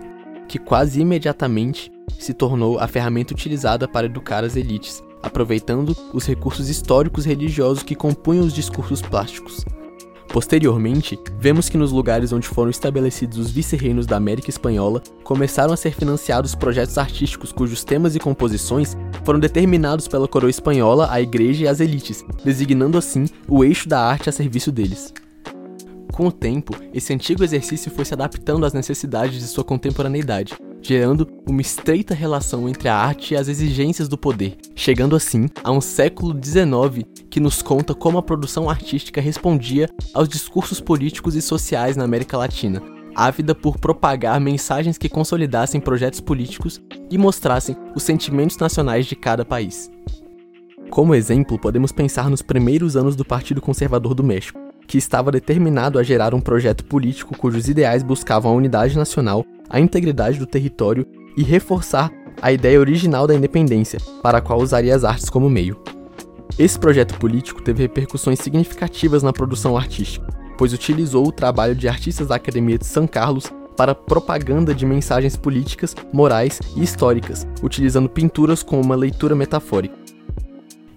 que 0.48 0.60
quase 0.60 1.02
imediatamente 1.02 1.92
se 2.20 2.36
tornou 2.36 2.78
a 2.78 2.88
ferramenta 2.88 3.34
utilizada 3.34 3.88
para 3.88 4.06
educar 4.06 4.44
as 4.44 4.56
elites, 4.56 5.02
aproveitando 5.22 5.96
os 6.14 6.26
recursos 6.26 6.70
históricos 6.70 7.26
religiosos 7.26 7.84
que 7.84 7.96
compunham 7.96 8.46
os 8.46 8.54
discursos 8.54 9.02
plásticos. 9.02 9.66
Posteriormente, 10.32 11.20
vemos 11.40 11.68
que 11.68 11.78
nos 11.78 11.92
lugares 11.92 12.32
onde 12.32 12.48
foram 12.48 12.70
estabelecidos 12.72 13.38
os 13.38 13.52
vice-reinos 13.52 14.06
da 14.06 14.16
América 14.16 14.50
Espanhola, 14.50 15.04
começaram 15.26 15.74
a 15.74 15.78
ser 15.78 15.94
financiados 15.94 16.56
projetos 16.56 16.98
artísticos 16.98 17.52
cujos 17.52 17.84
temas 17.84 18.16
e 18.16 18.20
composições 18.20 18.96
foram 19.26 19.42
determinados 19.42 20.08
pela 20.08 20.30
coroa 20.30 20.50
espanhola, 20.50 21.12
a 21.12 21.20
igreja 21.20 21.66
e 21.66 21.68
as 21.68 21.82
elites, 21.82 22.24
designando 22.46 22.98
assim 22.98 23.26
o 23.46 23.62
eixo 23.64 23.90
da 23.90 24.00
arte 24.00 24.30
a 24.30 24.32
serviço 24.32 24.72
deles. 24.72 25.14
Com 26.14 26.28
o 26.28 26.32
tempo, 26.32 26.74
esse 26.94 27.14
antigo 27.14 27.44
exercício 27.44 27.92
foi 27.92 28.06
se 28.06 28.14
adaptando 28.14 28.66
às 28.66 28.74
necessidades 28.74 29.38
de 29.38 29.48
sua 29.48 29.66
contemporaneidade, 29.66 30.56
gerando 30.82 31.28
uma 31.48 31.62
estreita 31.62 32.14
relação 32.14 32.68
entre 32.68 32.90
a 32.90 32.96
arte 32.96 33.34
e 33.34 33.38
as 33.38 33.48
exigências 33.48 34.08
do 34.08 34.18
poder, 34.18 34.58
chegando 34.76 35.16
assim 35.16 35.48
a 35.64 35.72
um 35.72 35.82
século 35.82 36.34
XIX 36.34 37.06
que 37.30 37.40
nos 37.40 37.62
conta 37.62 37.94
como 37.94 38.18
a 38.18 38.24
produção 38.24 38.70
artística 38.70 39.22
respondia 39.22 39.90
aos 40.14 40.28
discursos 40.28 40.82
políticos 40.82 41.36
e 41.36 41.42
sociais 41.42 41.96
na 41.96 42.04
América 42.04 42.38
Latina, 42.38 42.82
ávida 43.16 43.54
por 43.54 43.78
propagar 43.78 44.40
mensagens 44.40 44.98
que 44.98 45.10
consolidassem 45.10 45.80
projetos 45.80 46.20
políticos 46.20 46.82
e 47.10 47.18
mostrassem 47.18 47.76
os 47.96 48.04
sentimentos 48.04 48.58
nacionais 48.58 49.06
de 49.06 49.16
cada 49.16 49.46
país. 49.46 49.90
Como 50.90 51.16
exemplo, 51.16 51.58
podemos 51.58 51.92
pensar 51.92 52.30
nos 52.30 52.42
primeiros 52.42 52.98
anos 52.98 53.16
do 53.16 53.24
Partido 53.24 53.62
Conservador 53.62 54.14
do 54.14 54.24
México, 54.24 54.60
que 54.86 54.98
estava 54.98 55.32
determinado 55.32 55.98
a 55.98 56.04
gerar 56.04 56.34
um 56.34 56.42
projeto 56.42 56.84
político 56.84 57.38
cujos 57.38 57.70
ideais 57.70 58.04
buscavam 58.04 58.52
a 58.52 58.56
unidade 58.56 58.98
nacional, 58.98 59.46
a 59.72 59.80
integridade 59.80 60.38
do 60.38 60.46
território 60.46 61.08
e 61.38 61.44
reforçar 61.44 62.12
a 62.42 62.52
ideia 62.52 62.80
original 62.80 63.26
da 63.26 63.34
independência, 63.34 64.00
para 64.22 64.40
a 64.40 64.42
qual 64.42 64.60
usaria 64.60 64.96
as 64.96 65.04
artes 65.04 65.30
como 65.30 65.50
meio. 65.50 65.80
Esse 66.60 66.78
projeto 66.78 67.18
político 67.18 67.62
teve 67.62 67.84
repercussões 67.84 68.40
significativas 68.40 69.24
na 69.24 69.32
produção 69.32 69.78
artística, 69.78 70.28
pois 70.58 70.74
utilizou 70.74 71.26
o 71.26 71.32
trabalho 71.32 71.74
de 71.74 71.88
artistas 71.88 72.28
da 72.28 72.36
Academia 72.36 72.78
de 72.78 72.86
São 72.86 73.08
Carlos 73.08 73.46
para 73.78 73.96
propaganda 73.96 74.76
de 74.76 74.86
mensagens 74.86 75.38
políticas, 75.38 75.96
morais 76.12 76.60
e 76.76 76.84
históricas, 76.84 77.48
utilizando 77.64 78.10
pinturas 78.10 78.62
com 78.62 78.80
uma 78.82 78.96
leitura 78.96 79.36
metafórica. 79.36 79.96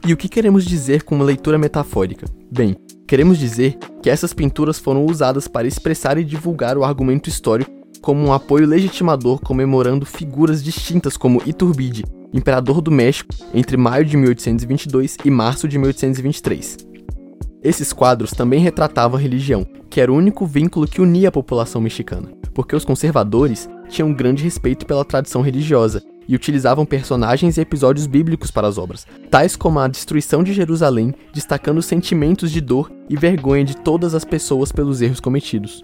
E 0.07 0.13
o 0.13 0.17
que 0.17 0.29
queremos 0.29 0.65
dizer 0.65 1.05
com 1.05 1.15
uma 1.15 1.25
leitura 1.25 1.57
metafórica? 1.57 2.27
Bem, 2.51 2.77
queremos 3.07 3.39
dizer 3.39 3.79
que 4.03 4.11
essas 4.11 4.35
pinturas 4.35 4.79
foram 4.79 5.07
usadas 5.07 5.49
para 5.49 5.67
expressar 5.67 6.19
e 6.19 6.25
divulgar 6.25 6.77
o 6.77 6.85
argumento 6.85 7.29
histórico 7.29 7.74
como 8.05 8.23
um 8.23 8.35
apoio 8.35 8.67
legitimador 8.67 9.41
comemorando 9.41 10.05
figuras 10.05 10.63
distintas 10.63 11.17
como 11.17 11.41
Iturbide, 11.47 12.05
imperador 12.35 12.83
do 12.83 12.91
México, 12.91 13.35
entre 13.55 13.79
maio 13.79 14.05
de 14.05 14.15
1822 14.15 15.17
e 15.25 15.31
março 15.31 15.67
de 15.67 15.79
1823. 15.79 16.77
Esses 17.63 17.95
quadros 17.95 18.33
também 18.33 18.61
retratavam 18.61 19.17
a 19.17 19.21
religião, 19.23 19.67
que 19.89 20.03
era 20.03 20.13
o 20.13 20.15
único 20.15 20.45
vínculo 20.45 20.87
que 20.87 21.01
unia 21.01 21.31
a 21.31 21.33
população 21.33 21.81
mexicana, 21.81 22.29
porque 22.53 22.77
os 22.77 22.85
conservadores 22.85 23.71
tinham 23.89 24.13
grande 24.13 24.45
respeito 24.45 24.85
pela 24.85 25.03
tradição 25.03 25.41
religiosa 25.41 26.03
e 26.29 26.37
utilizavam 26.37 26.85
personagens 26.85 27.57
e 27.57 27.63
episódios 27.63 28.07
bíblicos 28.07 28.51
para 28.51 28.69
as 28.69 28.77
obras, 28.77 29.07
tais 29.31 29.57
como 29.57 29.79
a 29.79 29.89
destruição 29.89 30.45
de 30.45 30.53
Jerusalém, 30.53 31.15
destacando 31.33 31.81
sentimentos 31.81 32.51
de 32.51 32.61
dor 32.61 32.93
e 33.09 33.17
vergonha 33.17 33.65
de 33.65 33.79
todas 33.79 34.15
as 34.15 34.27
pessoas 34.27 34.71
pelos 34.71 35.01
erros 35.01 35.21
cometidos. 35.21 35.83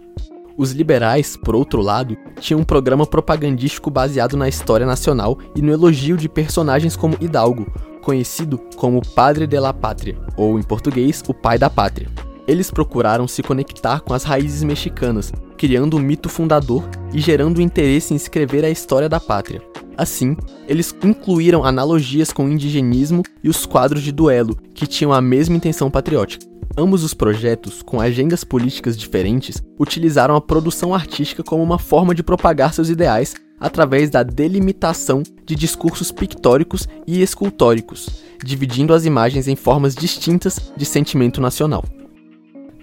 Os 0.57 0.73
liberais, 0.73 1.37
por 1.37 1.55
outro 1.55 1.81
lado, 1.81 2.17
tinham 2.39 2.61
um 2.61 2.65
programa 2.65 3.07
propagandístico 3.07 3.91
baseado 3.91 4.37
na 4.37 4.49
história 4.49 4.87
nacional 4.87 5.39
e 5.55 5.63
no 5.63 5.73
elogio 5.73 6.17
de 6.17 6.29
personagens 6.29 6.97
como 6.97 7.17
Hidalgo, 7.21 7.67
conhecido 8.03 8.59
como 8.77 9.07
Padre 9.15 9.47
de 9.47 9.59
la 9.59 9.73
Pátria, 9.73 10.19
ou 10.37 10.59
em 10.59 10.63
português, 10.63 11.23
o 11.29 11.35
Pai 11.35 11.59
da 11.59 11.71
Pátria. 11.71 12.09
Eles 12.47 12.71
procuraram 12.71 13.29
se 13.29 13.43
conectar 13.43 14.01
com 14.01 14.13
as 14.13 14.25
raízes 14.25 14.65
mexicanas, 14.65 15.33
criando 15.57 15.97
um 15.97 16.01
mito 16.01 16.29
fundador 16.29 16.83
e 17.13 17.21
gerando 17.21 17.63
interesse 17.63 18.13
em 18.13 18.17
escrever 18.17 18.65
a 18.65 18.71
história 18.71 19.09
da 19.09 19.21
pátria. 19.21 19.63
Assim, 19.97 20.37
eles 20.67 20.95
incluíram 21.05 21.65
analogias 21.65 22.33
com 22.33 22.47
o 22.47 22.49
indigenismo 22.51 23.23
e 23.45 23.49
os 23.49 23.67
quadros 23.67 24.03
de 24.03 24.11
duelo, 24.11 24.57
que 24.75 24.87
tinham 24.87 25.13
a 25.13 25.21
mesma 25.21 25.55
intenção 25.55 25.91
patriótica. 25.91 26.50
Ambos 26.77 27.03
os 27.03 27.13
projetos, 27.13 27.83
com 27.83 28.01
agendas 28.01 28.45
políticas 28.45 28.97
diferentes, 28.97 29.63
utilizaram 29.79 30.37
a 30.37 30.41
produção 30.41 30.95
artística 30.95 31.43
como 31.43 31.63
uma 31.63 31.79
forma 31.79 32.15
de 32.15 32.23
propagar 32.23 32.73
seus 32.73 32.89
ideais 32.89 33.35
através 33.59 34.09
da 34.09 34.23
delimitação 34.23 35.23
de 35.45 35.55
discursos 35.55 36.11
pictóricos 36.13 36.89
e 37.07 37.21
escultóricos, 37.21 38.09
dividindo 38.43 38.95
as 38.95 39.05
imagens 39.05 39.49
em 39.49 39.57
formas 39.57 39.95
distintas 39.95 40.73
de 40.77 40.85
sentimento 40.87 41.41
nacional. 41.41 41.85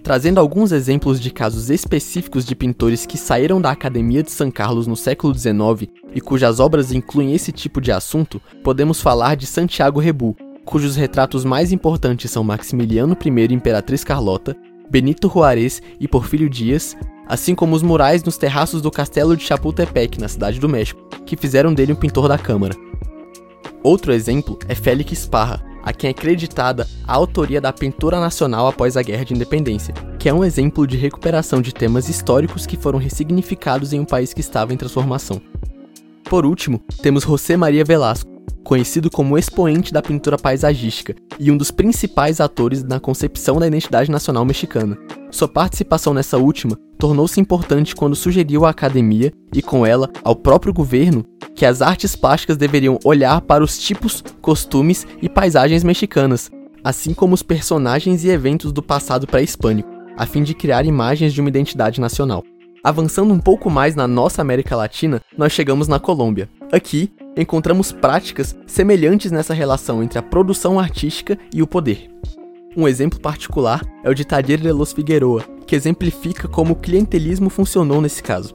Trazendo 0.03 0.39
alguns 0.39 0.72
exemplos 0.72 1.20
de 1.20 1.29
casos 1.32 1.70
específicos 1.70 2.46
de 2.46 2.56
pintores 2.56 3.06
que 3.06 3.17
saíram 3.17 3.60
da 3.60 3.72
Academia 3.72 4.24
de 4.24 4.32
São 4.32 4.50
Carlos 4.50 4.88
no 4.88 4.96
século 4.96 5.38
XIX 5.38 5.91
e 6.13 6.22
cujas 6.22 6.62
obras 6.62 6.94
incluem 6.94 7.34
esse 7.34 7.51
tipo 7.51 7.82
de 7.82 7.91
assunto, 7.91 8.41
podemos 8.63 9.01
falar 9.01 9.36
de 9.36 9.46
Santiago 9.46 10.00
Rebu, 10.00 10.34
cujos 10.67 10.97
retratos 10.97 11.45
mais 11.45 11.71
importantes 11.71 12.29
são 12.29 12.43
Maximiliano 12.43 13.17
I 13.25 13.29
e 13.29 13.53
Imperatriz 13.53 14.03
Carlota, 14.03 14.53
Benito 14.91 15.31
Juarez 15.33 15.81
e 15.97 16.09
Porfírio 16.09 16.50
Dias, 16.50 16.95
assim 17.25 17.55
como 17.55 17.74
os 17.74 17.81
murais 17.81 18.21
nos 18.21 18.38
terraços 18.38 18.81
do 18.81 18.91
castelo 18.91 19.38
de 19.38 19.45
Chapultepec, 19.45 20.19
na 20.19 20.27
cidade 20.27 20.59
do 20.59 20.67
México, 20.67 21.01
que 21.25 21.38
fizeram 21.38 21.74
dele 21.74 21.93
um 21.93 21.95
pintor 21.95 22.27
da 22.27 22.38
Câmara. 22.38 22.75
Outro 23.81 24.12
exemplo 24.12 24.59
é 24.67 24.75
Félix 24.75 25.25
Parra, 25.25 25.63
a 25.83 25.93
quem 25.93 26.09
é 26.09 26.13
creditada 26.13 26.86
a 27.07 27.13
autoria 27.13 27.62
da 27.62 27.71
pintura 27.71 28.19
nacional 28.19 28.67
após 28.67 28.97
a 28.97 29.01
Guerra 29.01 29.24
de 29.24 29.33
Independência, 29.33 29.93
que 30.19 30.27
é 30.27 30.33
um 30.33 30.43
exemplo 30.43 30.86
de 30.86 30.97
recuperação 30.97 31.62
de 31.62 31.74
temas 31.74 32.09
históricos 32.09 32.65
que 32.65 32.75
foram 32.75 33.00
ressignificados 33.00 33.93
em 33.93 34.01
um 34.01 34.05
país 34.05 34.33
que 34.33 34.41
estava 34.41 34.74
em 34.74 34.77
transformação. 34.77 35.41
Por 36.25 36.45
último, 36.45 36.81
temos 37.01 37.24
José 37.24 37.55
Maria 37.55 37.86
Velasco, 37.86 38.37
conhecido 38.63 39.09
como 39.09 39.37
expoente 39.37 39.93
da 39.93 40.01
pintura 40.01 40.37
paisagística 40.37 41.15
e 41.39 41.49
um 41.51 41.57
dos 41.57 41.71
principais 41.71 42.41
atores 42.41 42.83
na 42.83 42.99
concepção 42.99 43.59
da 43.59 43.67
identidade 43.67 44.11
nacional 44.11 44.43
mexicana. 44.43 44.97
Sua 45.31 45.47
participação 45.47 46.13
nessa 46.13 46.37
última 46.37 46.77
tornou-se 46.97 47.39
importante 47.39 47.95
quando 47.95 48.15
sugeriu 48.15 48.65
à 48.65 48.71
academia 48.71 49.31
e 49.53 49.61
com 49.61 49.85
ela 49.85 50.09
ao 50.23 50.35
próprio 50.35 50.73
governo 50.73 51.23
que 51.55 51.65
as 51.65 51.81
artes 51.81 52.15
plásticas 52.15 52.57
deveriam 52.57 52.99
olhar 53.03 53.41
para 53.41 53.63
os 53.63 53.77
tipos, 53.79 54.23
costumes 54.41 55.07
e 55.21 55.29
paisagens 55.29 55.83
mexicanas, 55.83 56.51
assim 56.83 57.13
como 57.13 57.33
os 57.33 57.43
personagens 57.43 58.23
e 58.23 58.29
eventos 58.29 58.71
do 58.71 58.83
passado 58.83 59.25
pré-hispânico, 59.25 59.89
a 60.17 60.25
fim 60.25 60.43
de 60.43 60.53
criar 60.53 60.85
imagens 60.85 61.33
de 61.33 61.41
uma 61.41 61.49
identidade 61.49 62.01
nacional. 62.01 62.43
Avançando 62.83 63.33
um 63.33 63.39
pouco 63.39 63.69
mais 63.69 63.95
na 63.95 64.07
nossa 64.07 64.41
América 64.41 64.75
Latina, 64.75 65.21
nós 65.37 65.51
chegamos 65.51 65.87
na 65.87 65.99
Colômbia. 65.99 66.49
Aqui, 66.71 67.11
encontramos 67.38 67.91
práticas 67.91 68.56
semelhantes 68.65 69.32
nessa 69.32 69.53
relação 69.53 70.03
entre 70.03 70.17
a 70.17 70.24
produção 70.24 70.79
artística 70.79 71.38
e 71.53 71.62
o 71.62 71.67
poder. 71.67 72.10
Um 72.75 72.88
exemplo 72.88 73.20
particular 73.20 73.82
é 74.03 74.10
o 74.10 74.13
de 74.13 74.25
Taller 74.25 74.60
de 74.60 74.72
los 74.72 74.94
Figueroa, 74.94 75.44
que 75.65 75.75
exemplifica 75.75 76.48
como 76.48 76.74
o 76.74 76.75
clientelismo 76.75 77.50
funcionou 77.50 78.01
nesse 78.01 78.22
caso. 78.22 78.53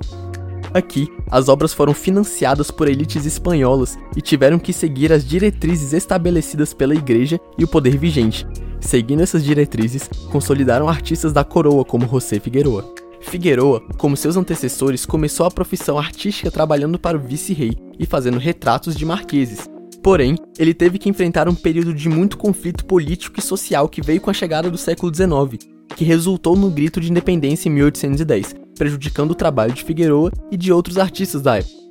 Aqui, 0.75 1.09
as 1.31 1.49
obras 1.49 1.75
foram 1.75 1.93
financiadas 1.93 2.71
por 2.71 2.89
elites 2.89 3.27
espanholas 3.27 3.99
e 4.17 4.23
tiveram 4.23 4.59
que 4.59 4.73
seguir 4.73 5.12
as 5.12 5.25
diretrizes 5.25 5.93
estabelecidas 5.93 6.73
pela 6.73 6.95
igreja 6.95 7.39
e 7.59 7.65
o 7.65 7.69
poder 7.69 7.99
vigente. 7.99 8.47
Seguindo 8.81 9.23
essas 9.23 9.45
diretrizes, 9.45 10.09
consolidaram 10.31 10.89
artistas 10.89 11.33
da 11.33 11.45
coroa 11.45 11.85
como 11.85 12.09
José 12.09 12.41
Figueroa. 12.41 13.01
Figueroa, 13.23 13.81
como 13.97 14.17
seus 14.17 14.37
antecessores, 14.37 15.07
começou 15.07 15.47
a 15.47 15.50
profissão 15.50 15.99
artística 15.99 16.50
trabalhando 16.50 16.99
para 16.99 17.17
o 17.17 17.21
vice-rei 17.21 17.76
e 17.99 18.05
fazendo 18.05 18.38
retratos 18.38 18.95
de 18.95 19.07
marqueses. 19.07 19.69
Porém, 20.02 20.37
ele 20.59 20.75
teve 20.75 20.99
que 20.99 21.09
enfrentar 21.09 21.49
um 21.49 21.55
período 21.55 21.95
de 21.95 22.09
muito 22.09 22.37
conflito 22.37 22.85
político 22.85 23.38
e 23.38 23.43
social 23.43 23.88
que 23.88 24.02
veio 24.02 24.21
com 24.21 24.31
a 24.31 24.35
chegada 24.35 24.71
do 24.71 24.76
século 24.76 25.14
XIX, 25.14 25.64
que 25.97 26.05
resultou 26.05 26.57
no 26.57 26.71
Grito 26.71 27.00
de 27.00 27.11
Independência 27.11 27.69
em 27.69 27.73
1810, 27.73 28.55
prejudicando 28.76 29.31
o 29.31 29.37
trabalho 29.37 29.73
de 29.73 29.85
Figueroa 29.85 30.33
e 30.50 30.57
de 30.57 30.73
outros 30.73 30.99
artistas 30.99 31.41
da 31.41 31.59
época. 31.59 31.83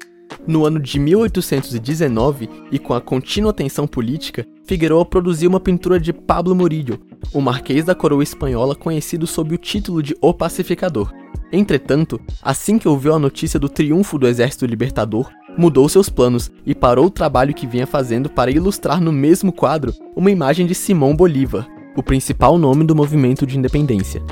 No 0.48 0.66
ano 0.66 0.80
de 0.80 1.00
1819, 1.00 2.50
e 2.72 2.80
com 2.80 2.94
a 2.94 3.02
contínua 3.02 3.54
tensão 3.54 3.88
política, 3.88 4.46
Figueroa 4.66 5.06
produziu 5.06 5.50
uma 5.50 5.60
pintura 5.60 6.00
de 6.00 6.12
Pablo 6.12 6.56
Murillo, 6.56 7.00
o 7.34 7.42
marquês 7.42 7.86
da 7.86 7.96
coroa 7.96 8.24
espanhola 8.24 8.76
conhecido 8.76 9.26
sob 9.28 9.56
o 9.56 9.58
título 9.58 10.02
de 10.02 10.16
O 10.22 10.34
Pacificador. 10.34 11.12
Entretanto, 11.52 12.20
assim 12.42 12.80
que 12.80 12.88
ouviu 12.88 13.14
a 13.14 13.20
notícia 13.20 13.60
do 13.60 13.68
triunfo 13.68 14.18
do 14.18 14.28
exército 14.28 14.66
libertador, 14.66 15.30
mudou 15.58 15.90
seus 15.90 16.10
planos 16.10 16.50
e 16.66 16.74
parou 16.74 17.08
o 17.08 17.12
trabalho 17.12 17.54
que 17.54 17.68
vinha 17.68 17.86
fazendo 17.86 18.30
para 18.30 18.52
ilustrar 18.52 19.02
no 19.02 19.12
mesmo 19.12 19.52
quadro 19.52 19.94
uma 20.16 20.32
imagem 20.32 20.66
de 20.66 20.74
Simão 20.74 21.16
Bolívar, 21.16 21.68
o 21.96 22.02
principal 22.02 22.58
nome 22.58 22.86
do 22.86 22.96
movimento 22.96 23.46
de 23.46 23.58
independência. 23.58 24.24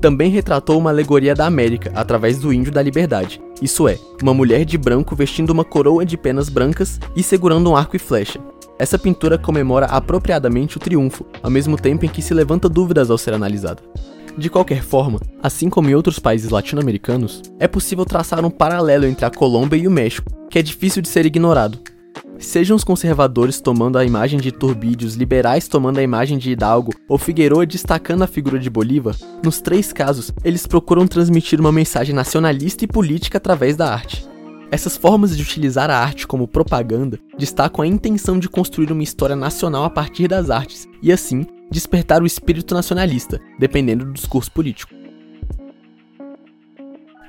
Também 0.00 0.30
retratou 0.30 0.78
uma 0.78 0.90
alegoria 0.90 1.34
da 1.34 1.46
América 1.46 1.92
através 1.94 2.38
do 2.38 2.52
Índio 2.52 2.72
da 2.72 2.82
Liberdade, 2.82 3.40
isso 3.62 3.88
é, 3.88 3.98
uma 4.22 4.34
mulher 4.34 4.64
de 4.64 4.76
branco 4.76 5.16
vestindo 5.16 5.50
uma 5.50 5.64
coroa 5.64 6.04
de 6.04 6.16
penas 6.16 6.48
brancas 6.48 7.00
e 7.14 7.22
segurando 7.22 7.70
um 7.70 7.76
arco 7.76 7.96
e 7.96 7.98
flecha. 7.98 8.38
Essa 8.78 8.98
pintura 8.98 9.38
comemora 9.38 9.86
apropriadamente 9.86 10.76
o 10.76 10.80
triunfo, 10.80 11.24
ao 11.42 11.50
mesmo 11.50 11.76
tempo 11.76 12.04
em 12.04 12.08
que 12.08 12.20
se 12.20 12.34
levanta 12.34 12.68
dúvidas 12.68 13.10
ao 13.10 13.16
ser 13.16 13.32
analisada. 13.32 13.82
De 14.36 14.50
qualquer 14.50 14.82
forma, 14.82 15.18
assim 15.42 15.70
como 15.70 15.88
em 15.88 15.94
outros 15.94 16.18
países 16.18 16.50
latino-americanos, 16.50 17.40
é 17.58 17.66
possível 17.66 18.04
traçar 18.04 18.44
um 18.44 18.50
paralelo 18.50 19.06
entre 19.06 19.24
a 19.24 19.30
Colômbia 19.30 19.78
e 19.78 19.88
o 19.88 19.90
México, 19.90 20.30
que 20.50 20.58
é 20.58 20.62
difícil 20.62 21.00
de 21.00 21.08
ser 21.08 21.24
ignorado. 21.24 21.78
Sejam 22.38 22.76
os 22.76 22.84
conservadores 22.84 23.62
tomando 23.62 23.96
a 23.96 24.04
imagem 24.04 24.38
de 24.38 24.50
Iturbide, 24.50 25.06
os 25.06 25.14
liberais 25.14 25.68
tomando 25.68 25.96
a 25.96 26.02
imagem 26.02 26.36
de 26.36 26.50
Hidalgo 26.50 26.92
ou 27.08 27.16
Figueroa 27.16 27.64
destacando 27.64 28.22
a 28.22 28.26
figura 28.26 28.58
de 28.58 28.68
Bolívar, 28.68 29.16
nos 29.42 29.58
três 29.58 29.90
casos, 29.90 30.30
eles 30.44 30.66
procuram 30.66 31.06
transmitir 31.06 31.58
uma 31.58 31.72
mensagem 31.72 32.14
nacionalista 32.14 32.84
e 32.84 32.88
política 32.88 33.38
através 33.38 33.74
da 33.74 33.90
arte. 33.90 34.35
Essas 34.70 34.96
formas 34.96 35.36
de 35.36 35.42
utilizar 35.42 35.90
a 35.90 35.98
arte 35.98 36.26
como 36.26 36.48
propaganda 36.48 37.18
destacam 37.38 37.84
a 37.84 37.86
intenção 37.86 38.38
de 38.38 38.48
construir 38.48 38.90
uma 38.90 39.02
história 39.02 39.36
nacional 39.36 39.84
a 39.84 39.90
partir 39.90 40.26
das 40.26 40.50
artes 40.50 40.88
e, 41.00 41.12
assim, 41.12 41.46
despertar 41.70 42.20
o 42.22 42.26
espírito 42.26 42.74
nacionalista, 42.74 43.40
dependendo 43.58 44.04
do 44.04 44.12
discurso 44.12 44.50
político. 44.50 44.92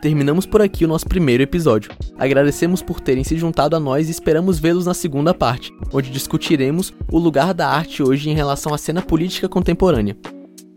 Terminamos 0.01 0.46
por 0.46 0.62
aqui 0.62 0.86
o 0.86 0.88
nosso 0.88 1.08
primeiro 1.08 1.44
episódio. 1.44 1.91
Agradecemos 2.17 2.82
por 2.82 3.00
terem 3.00 3.24
se 3.24 3.38
juntado 3.38 3.75
a 3.75 3.79
nós 3.79 4.08
e 4.08 4.12
esperamos 4.12 4.60
vê-los 4.60 4.86
na 4.86 4.94
segunda 4.94 5.34
parte, 5.34 5.72
onde 5.91 6.12
discutiremos 6.12 6.94
o 7.12 7.20
lugar 7.20 7.53
da 7.53 7.67
arte 7.67 8.01
hoje 8.01 8.29
em 8.29 8.34
relação 8.34 8.74
à 8.74 8.77
cena 8.77 9.01
política 9.01 9.50
contemporânea. 9.50 10.17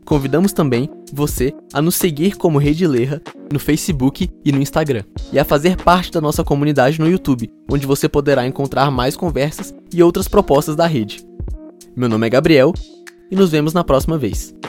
Convidamos 0.04 0.52
também 0.52 0.90
você 1.12 1.54
a 1.72 1.80
nos 1.80 1.96
seguir 1.96 2.36
como 2.36 2.58
Rede 2.58 2.86
Lerra 2.86 3.22
no 3.52 3.58
Facebook 3.58 4.30
e 4.44 4.52
no 4.52 4.60
Instagram, 4.60 5.02
e 5.32 5.38
a 5.38 5.44
fazer 5.44 5.76
parte 5.76 6.12
da 6.12 6.20
nossa 6.20 6.44
comunidade 6.44 7.00
no 7.00 7.08
YouTube, 7.08 7.50
onde 7.70 7.86
você 7.86 8.08
poderá 8.08 8.46
encontrar 8.46 8.90
mais 8.90 9.16
conversas 9.16 9.74
e 9.92 10.02
outras 10.02 10.28
propostas 10.28 10.76
da 10.76 10.86
rede. 10.86 11.24
Meu 11.96 12.08
nome 12.08 12.26
é 12.26 12.30
Gabriel 12.30 12.72
e 13.30 13.36
nos 13.36 13.50
vemos 13.50 13.72
na 13.72 13.82
próxima 13.82 14.16
vez. 14.16 14.59